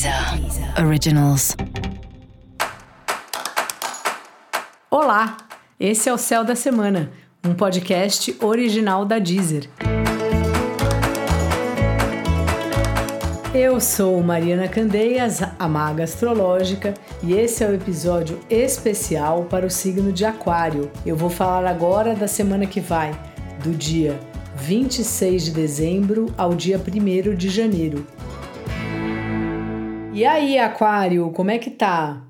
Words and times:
Deezer 0.00 0.82
Originals. 0.82 1.54
Olá, 4.90 5.36
esse 5.78 6.08
é 6.08 6.12
o 6.14 6.16
Céu 6.16 6.42
da 6.42 6.56
Semana, 6.56 7.12
um 7.44 7.52
podcast 7.52 8.34
original 8.40 9.04
da 9.04 9.18
Deezer. 9.18 9.68
Eu 13.52 13.78
sou 13.78 14.22
Mariana 14.22 14.68
Candeias, 14.68 15.42
a 15.58 15.68
maga 15.68 16.04
astrológica, 16.04 16.94
e 17.22 17.34
esse 17.34 17.62
é 17.62 17.68
o 17.68 17.74
episódio 17.74 18.40
especial 18.48 19.44
para 19.50 19.66
o 19.66 19.70
signo 19.70 20.14
de 20.14 20.24
Aquário. 20.24 20.90
Eu 21.04 21.14
vou 21.14 21.28
falar 21.28 21.68
agora 21.68 22.14
da 22.14 22.26
semana 22.26 22.64
que 22.64 22.80
vai, 22.80 23.12
do 23.62 23.72
dia 23.72 24.18
26 24.56 25.44
de 25.44 25.50
dezembro 25.50 26.32
ao 26.38 26.54
dia 26.54 26.78
1 26.78 27.34
de 27.34 27.50
janeiro. 27.50 28.06
E 30.20 30.26
aí, 30.26 30.58
Aquário, 30.58 31.30
como 31.30 31.50
é 31.50 31.56
que 31.56 31.70
tá? 31.70 32.22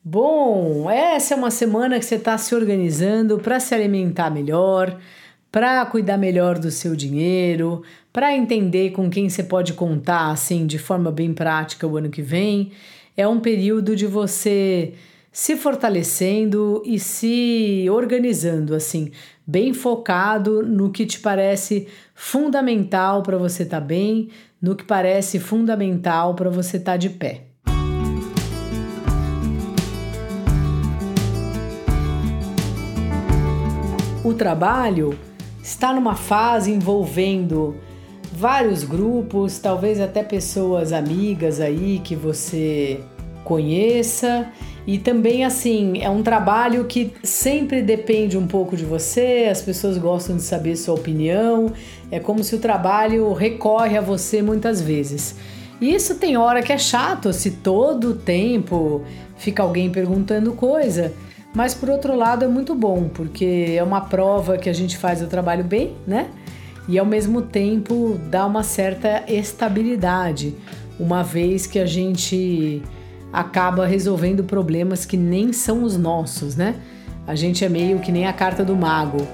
Bom, 0.00 0.88
essa 0.88 1.34
é 1.34 1.36
uma 1.36 1.50
semana 1.50 1.98
que 1.98 2.04
você 2.04 2.14
está 2.14 2.38
se 2.38 2.54
organizando 2.54 3.36
para 3.36 3.58
se 3.58 3.74
alimentar 3.74 4.30
melhor, 4.30 4.96
para 5.50 5.84
cuidar 5.86 6.16
melhor 6.16 6.56
do 6.56 6.70
seu 6.70 6.94
dinheiro, 6.94 7.82
para 8.12 8.32
entender 8.32 8.92
com 8.92 9.10
quem 9.10 9.28
você 9.28 9.42
pode 9.42 9.72
contar 9.72 10.30
assim 10.30 10.68
de 10.68 10.78
forma 10.78 11.10
bem 11.10 11.34
prática 11.34 11.84
o 11.84 11.96
ano 11.96 12.10
que 12.10 12.22
vem. 12.22 12.70
É 13.16 13.26
um 13.26 13.40
período 13.40 13.96
de 13.96 14.06
você 14.06 14.94
se 15.32 15.56
fortalecendo 15.56 16.80
e 16.86 16.96
se 17.00 17.86
organizando 17.90 18.72
assim, 18.72 19.10
bem 19.44 19.74
focado 19.74 20.62
no 20.62 20.92
que 20.92 21.04
te 21.04 21.18
parece 21.18 21.88
fundamental 22.14 23.24
para 23.24 23.36
você 23.36 23.64
estar 23.64 23.80
tá 23.80 23.84
bem, 23.84 24.28
no 24.60 24.76
que 24.76 24.84
parece 24.84 25.38
fundamental 25.40 26.34
para 26.34 26.50
você 26.50 26.76
estar 26.76 26.92
tá 26.92 26.96
de 26.96 27.10
pé. 27.10 27.46
O 34.22 34.34
trabalho 34.34 35.18
está 35.62 35.92
numa 35.92 36.14
fase 36.14 36.70
envolvendo 36.70 37.74
vários 38.32 38.84
grupos, 38.84 39.58
talvez 39.58 40.00
até 40.00 40.22
pessoas 40.22 40.92
amigas 40.92 41.60
aí 41.60 42.00
que 42.04 42.14
você 42.14 43.00
conheça 43.44 44.48
e 44.86 44.98
também, 44.98 45.44
assim, 45.44 46.00
é 46.00 46.08
um 46.08 46.22
trabalho 46.22 46.84
que 46.84 47.12
sempre 47.22 47.82
depende 47.82 48.36
um 48.36 48.46
pouco 48.46 48.76
de 48.76 48.84
você, 48.84 49.48
as 49.50 49.60
pessoas 49.60 49.98
gostam 49.98 50.36
de 50.36 50.42
saber 50.42 50.76
sua 50.76 50.94
opinião, 50.94 51.72
é 52.10 52.18
como 52.18 52.42
se 52.42 52.54
o 52.54 52.58
trabalho 52.58 53.32
recorre 53.32 53.96
a 53.96 54.00
você 54.00 54.42
muitas 54.42 54.80
vezes. 54.80 55.36
E 55.80 55.94
isso 55.94 56.16
tem 56.16 56.36
hora 56.36 56.62
que 56.62 56.72
é 56.72 56.78
chato, 56.78 57.32
se 57.32 57.52
todo 57.52 58.10
o 58.10 58.14
tempo 58.14 59.02
fica 59.36 59.62
alguém 59.62 59.90
perguntando 59.90 60.52
coisa, 60.52 61.12
mas 61.54 61.74
por 61.74 61.88
outro 61.88 62.16
lado 62.16 62.44
é 62.44 62.48
muito 62.48 62.74
bom, 62.74 63.08
porque 63.08 63.74
é 63.76 63.82
uma 63.82 64.00
prova 64.00 64.58
que 64.58 64.68
a 64.68 64.72
gente 64.72 64.96
faz 64.96 65.22
o 65.22 65.26
trabalho 65.26 65.64
bem, 65.64 65.94
né? 66.06 66.28
E 66.88 66.98
ao 66.98 67.06
mesmo 67.06 67.42
tempo 67.42 68.18
dá 68.28 68.44
uma 68.46 68.62
certa 68.62 69.24
estabilidade, 69.28 70.54
uma 70.98 71.22
vez 71.22 71.66
que 71.66 71.78
a 71.78 71.86
gente 71.86 72.82
acaba 73.32 73.86
resolvendo 73.86 74.44
problemas 74.44 75.04
que 75.04 75.16
nem 75.16 75.52
são 75.52 75.82
os 75.82 75.96
nossos, 75.96 76.56
né? 76.56 76.74
A 77.26 77.34
gente 77.34 77.64
é 77.64 77.68
meio 77.68 78.00
que 78.00 78.10
nem 78.10 78.26
a 78.26 78.32
carta 78.32 78.64
do 78.64 78.74
mago, 78.74 79.26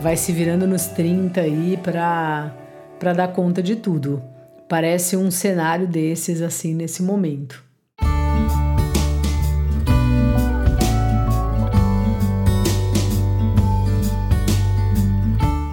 vai 0.00 0.16
se 0.16 0.32
virando 0.32 0.66
nos 0.66 0.86
30 0.86 1.40
aí 1.40 1.78
para 1.82 2.54
para 2.98 3.12
dar 3.12 3.28
conta 3.28 3.62
de 3.62 3.76
tudo. 3.76 4.22
Parece 4.68 5.16
um 5.16 5.30
cenário 5.30 5.86
desses 5.86 6.42
assim 6.42 6.74
nesse 6.74 7.02
momento. 7.02 7.62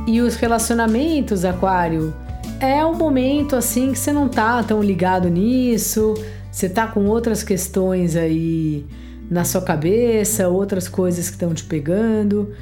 E 0.08 0.22
os 0.22 0.36
relacionamentos, 0.36 1.44
Aquário, 1.44 2.14
é 2.60 2.86
um 2.86 2.96
momento 2.96 3.56
assim 3.56 3.92
que 3.92 4.00
você 4.00 4.14
não 4.14 4.30
tá 4.30 4.64
tão 4.64 4.82
ligado 4.82 5.28
nisso, 5.28 6.14
você 6.56 6.70
tá 6.70 6.88
com 6.88 7.08
outras 7.08 7.44
questões 7.44 8.16
aí 8.16 8.86
na 9.30 9.44
sua 9.44 9.60
cabeça, 9.60 10.48
outras 10.48 10.88
coisas 10.88 11.28
que 11.28 11.36
estão 11.36 11.54
te 11.54 11.66
pegando. 11.66 12.54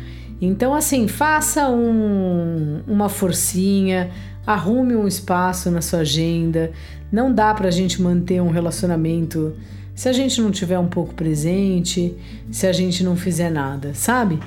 Então, 0.42 0.74
assim, 0.74 1.08
faça 1.08 1.70
um, 1.70 2.82
uma 2.88 3.08
forcinha, 3.08 4.10
arrume 4.48 4.96
um 4.96 5.08
espaço 5.08 5.70
na 5.70 5.80
sua 5.80 6.00
agenda. 6.00 6.72
Não 7.12 7.32
dá 7.32 7.54
pra 7.54 7.70
gente 7.70 8.02
manter 8.02 8.42
um 8.42 8.50
relacionamento 8.50 9.54
se 9.94 10.10
a 10.10 10.12
gente 10.12 10.42
não 10.42 10.50
tiver 10.50 10.80
um 10.80 10.88
pouco 10.88 11.14
presente, 11.14 12.18
se 12.52 12.66
a 12.66 12.74
gente 12.74 13.04
não 13.04 13.16
fizer 13.16 13.52
nada, 13.52 13.94
sabe? 13.94 14.40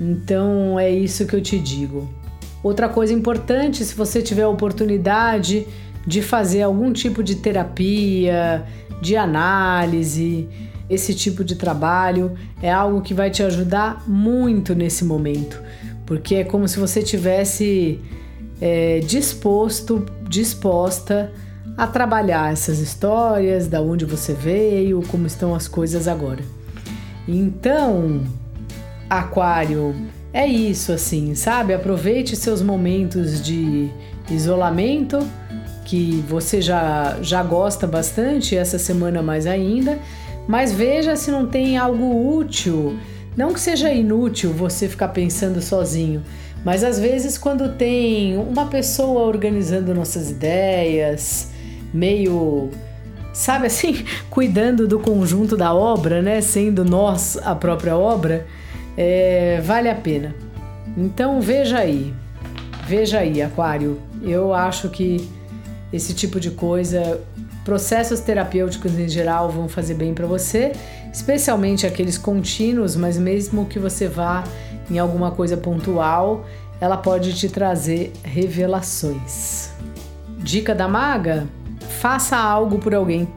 Então 0.00 0.76
é 0.76 0.90
isso 0.90 1.24
que 1.24 1.36
eu 1.36 1.40
te 1.40 1.56
digo. 1.56 2.12
Outra 2.64 2.88
coisa 2.88 3.12
importante, 3.12 3.84
se 3.84 3.94
você 3.94 4.20
tiver 4.20 4.42
a 4.42 4.48
oportunidade 4.48 5.68
de 6.06 6.22
fazer 6.22 6.62
algum 6.62 6.92
tipo 6.92 7.22
de 7.22 7.36
terapia, 7.36 8.64
de 9.00 9.16
análise, 9.16 10.48
esse 10.88 11.14
tipo 11.14 11.42
de 11.42 11.56
trabalho 11.56 12.32
é 12.62 12.70
algo 12.70 13.00
que 13.00 13.14
vai 13.14 13.30
te 13.30 13.42
ajudar 13.42 14.04
muito 14.06 14.74
nesse 14.74 15.04
momento, 15.04 15.60
porque 16.04 16.36
é 16.36 16.44
como 16.44 16.68
se 16.68 16.78
você 16.78 17.02
tivesse 17.02 17.98
é, 18.60 19.00
disposto, 19.00 20.04
disposta 20.28 21.32
a 21.76 21.86
trabalhar 21.86 22.52
essas 22.52 22.78
histórias, 22.78 23.66
da 23.66 23.80
onde 23.80 24.04
você 24.04 24.34
veio, 24.34 25.02
como 25.08 25.26
estão 25.26 25.54
as 25.54 25.66
coisas 25.66 26.06
agora. 26.06 26.44
Então, 27.26 28.22
Aquário, 29.08 29.94
é 30.32 30.46
isso 30.46 30.92
assim, 30.92 31.34
sabe? 31.34 31.72
Aproveite 31.72 32.36
seus 32.36 32.60
momentos 32.60 33.42
de 33.42 33.90
isolamento 34.30 35.18
que 35.84 36.24
você 36.28 36.60
já, 36.60 37.18
já 37.22 37.42
gosta 37.42 37.86
bastante, 37.86 38.56
essa 38.56 38.78
semana 38.78 39.22
mais 39.22 39.46
ainda, 39.46 39.98
mas 40.46 40.72
veja 40.72 41.16
se 41.16 41.30
não 41.30 41.46
tem 41.46 41.76
algo 41.76 42.36
útil. 42.36 42.96
Não 43.36 43.52
que 43.52 43.60
seja 43.60 43.92
inútil 43.92 44.52
você 44.52 44.88
ficar 44.88 45.08
pensando 45.08 45.60
sozinho, 45.60 46.22
mas 46.64 46.84
às 46.84 46.98
vezes 46.98 47.38
quando 47.38 47.76
tem 47.76 48.36
uma 48.36 48.66
pessoa 48.66 49.22
organizando 49.22 49.94
nossas 49.94 50.30
ideias, 50.30 51.50
meio, 51.92 52.70
sabe 53.32 53.66
assim, 53.66 54.04
cuidando 54.30 54.86
do 54.86 54.98
conjunto 55.00 55.56
da 55.56 55.74
obra, 55.74 56.20
né? 56.20 56.40
Sendo 56.40 56.84
nós 56.84 57.38
a 57.42 57.54
própria 57.54 57.96
obra, 57.96 58.46
é, 58.96 59.60
vale 59.64 59.88
a 59.88 59.94
pena. 59.94 60.34
Então 60.96 61.40
veja 61.40 61.78
aí, 61.78 62.12
veja 62.86 63.18
aí, 63.18 63.40
Aquário. 63.40 63.98
Eu 64.22 64.52
acho 64.52 64.88
que 64.90 65.28
esse 65.92 66.14
tipo 66.14 66.40
de 66.40 66.50
coisa. 66.50 67.20
Processos 67.64 68.20
terapêuticos 68.20 68.98
em 68.98 69.08
geral 69.08 69.50
vão 69.50 69.68
fazer 69.68 69.94
bem 69.94 70.14
para 70.14 70.26
você, 70.26 70.72
especialmente 71.12 71.86
aqueles 71.86 72.18
contínuos, 72.18 72.96
mas 72.96 73.18
mesmo 73.18 73.66
que 73.66 73.78
você 73.78 74.08
vá 74.08 74.42
em 74.90 74.98
alguma 74.98 75.30
coisa 75.30 75.56
pontual, 75.56 76.44
ela 76.80 76.96
pode 76.96 77.34
te 77.34 77.48
trazer 77.48 78.12
revelações. 78.24 79.70
Dica 80.38 80.74
da 80.74 80.88
maga: 80.88 81.46
faça 82.00 82.36
algo 82.36 82.78
por 82.78 82.94
alguém. 82.94 83.28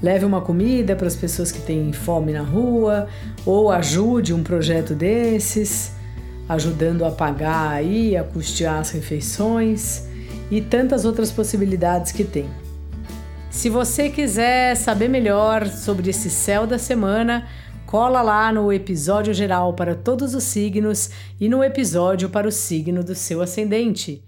Leve 0.00 0.26
uma 0.26 0.42
comida 0.42 0.94
para 0.94 1.06
as 1.06 1.16
pessoas 1.16 1.50
que 1.50 1.60
têm 1.60 1.90
fome 1.92 2.32
na 2.32 2.42
rua, 2.42 3.08
ou 3.46 3.70
ajude 3.72 4.34
um 4.34 4.42
projeto 4.42 4.94
desses, 4.94 5.92
ajudando 6.46 7.04
a 7.04 7.10
pagar 7.10 7.70
aí, 7.70 8.14
a 8.14 8.22
custear 8.22 8.78
as 8.78 8.90
refeições 8.90 10.04
e 10.50 10.60
tantas 10.60 11.04
outras 11.04 11.30
possibilidades 11.30 12.12
que 12.12 12.24
tem. 12.24 12.48
Se 13.50 13.70
você 13.70 14.10
quiser 14.10 14.76
saber 14.76 15.08
melhor 15.08 15.66
sobre 15.66 16.10
esse 16.10 16.28
céu 16.28 16.66
da 16.66 16.78
semana, 16.78 17.46
cola 17.86 18.20
lá 18.20 18.52
no 18.52 18.72
episódio 18.72 19.32
geral 19.32 19.72
para 19.72 19.94
todos 19.94 20.34
os 20.34 20.44
signos 20.44 21.10
e 21.40 21.48
no 21.48 21.64
episódio 21.64 22.28
para 22.28 22.46
o 22.46 22.52
signo 22.52 23.02
do 23.02 23.14
seu 23.14 23.40
ascendente. 23.40 24.22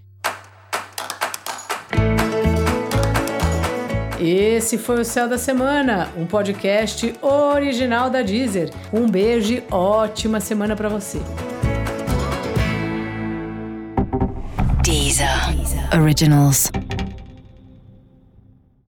Esse 4.20 4.76
foi 4.76 5.00
o 5.00 5.04
Céu 5.04 5.28
da 5.28 5.38
Semana, 5.38 6.08
um 6.16 6.26
podcast 6.26 7.14
original 7.22 8.10
da 8.10 8.20
Deezer. 8.20 8.70
Um 8.92 9.08
beijo 9.08 9.54
e 9.54 9.62
ótima 9.70 10.40
semana 10.40 10.74
para 10.74 10.88
você. 10.88 11.20
Deezer. 14.88 15.52
Originals. 15.92 16.70